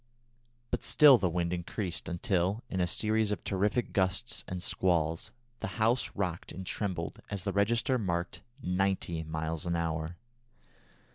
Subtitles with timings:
[0.71, 5.77] But still the wind increased until, in a series of terrific gusts and squalls, the
[5.77, 10.17] house rocked and trembled as the register marked ninety miles an hour.